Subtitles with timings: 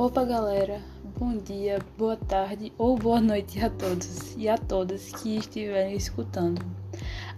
[0.00, 0.80] Opa, galera!
[1.18, 6.64] Bom dia, boa tarde ou boa noite a todos e a todas que estiverem escutando.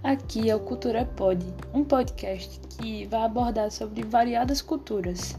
[0.05, 1.43] Aqui é o Cultura Pod,
[1.73, 5.39] um podcast que vai abordar sobre variadas culturas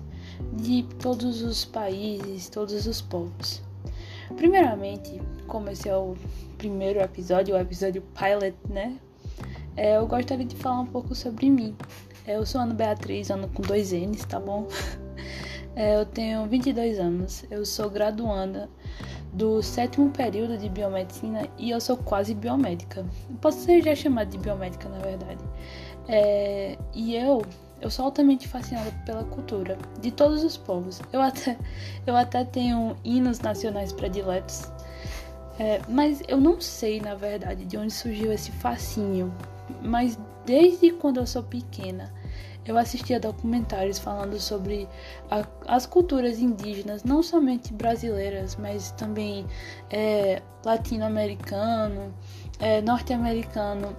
[0.52, 3.62] de todos os países, todos os povos.
[4.36, 6.16] Primeiramente, como esse é o
[6.58, 8.98] primeiro episódio, o episódio pilot, né?
[9.78, 11.76] É, eu gostaria de falar um pouco sobre mim.
[12.26, 14.68] Eu sou Ana Beatriz, Ana com dois N's, tá bom?
[15.76, 18.70] É, eu tenho 22 anos, eu sou graduanda
[19.32, 23.06] do sétimo período de biomedicina e eu sou quase biomédica.
[23.40, 25.44] Posso ser já chamada de biomédica, na verdade.
[26.08, 27.42] É, e eu,
[27.80, 31.02] eu sou altamente fascinada pela cultura de todos os povos.
[31.14, 31.58] Eu até,
[32.06, 34.70] eu até tenho hinos nacionais prediletos,
[35.58, 39.34] é, mas eu não sei, na verdade, de onde surgiu esse fascínio.
[39.82, 42.12] Mas desde quando eu sou pequena,
[42.66, 44.88] eu assistia documentários falando sobre
[45.30, 49.46] a, as culturas indígenas, não somente brasileiras, mas também
[49.90, 52.14] é, latino-americano,
[52.60, 53.96] é, norte-americano.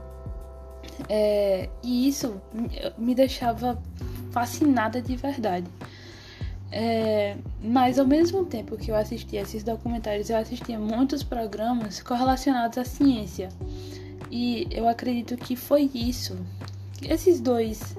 [1.08, 2.40] É, e isso
[2.96, 3.80] me deixava
[4.30, 5.66] fascinada de verdade.
[6.70, 12.78] É, mas ao mesmo tempo que eu assistia esses documentários, eu assistia muitos programas correlacionados
[12.78, 13.48] à ciência.
[14.30, 16.38] E eu acredito que foi isso.
[17.02, 17.94] Esses dois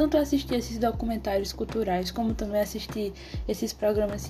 [0.00, 3.12] tanto assistir esses documentários culturais, como também assistir
[3.46, 4.26] esses programas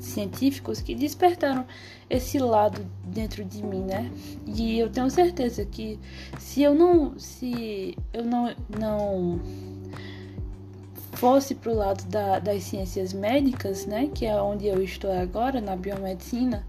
[0.00, 1.66] científicos que despertaram
[2.08, 4.10] esse lado dentro de mim, né?
[4.46, 6.00] E eu tenho certeza que
[6.38, 9.40] se eu não, se eu não, não
[11.12, 15.60] fosse para o lado da, das ciências médicas, né, que é onde eu estou agora,
[15.60, 16.66] na biomedicina,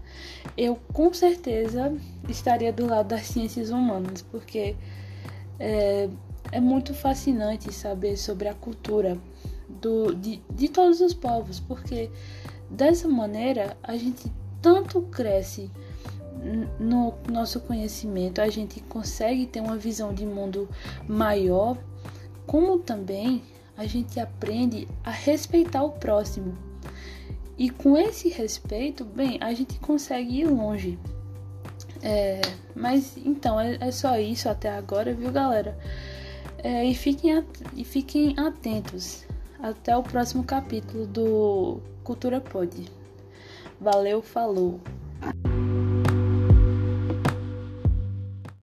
[0.58, 1.90] eu com certeza
[2.28, 4.76] estaria do lado das ciências humanas, porque
[5.58, 6.10] é,
[6.52, 9.18] é muito fascinante saber sobre a cultura
[9.68, 12.10] do, de, de todos os povos, porque
[12.70, 15.70] dessa maneira a gente tanto cresce
[16.78, 20.68] no nosso conhecimento, a gente consegue ter uma visão de mundo
[21.08, 21.76] maior,
[22.46, 23.42] como também
[23.76, 26.56] a gente aprende a respeitar o próximo.
[27.58, 30.98] E com esse respeito, bem, a gente consegue ir longe.
[32.02, 32.40] É,
[32.74, 35.76] mas então é, é só isso até agora, viu, galera?
[36.62, 37.44] É, e, fiquem,
[37.74, 39.24] e fiquem atentos.
[39.58, 42.90] Até o próximo capítulo do Cultura Pod.
[43.80, 44.80] Valeu, falou!